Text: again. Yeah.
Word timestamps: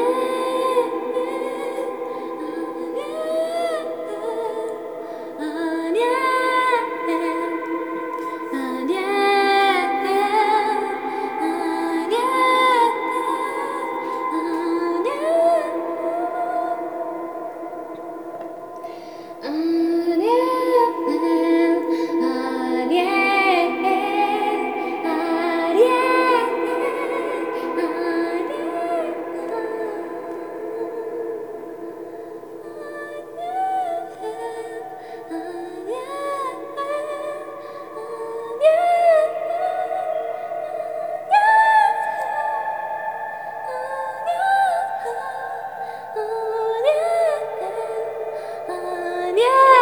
again. 0.00 0.29
Yeah. 49.40 49.79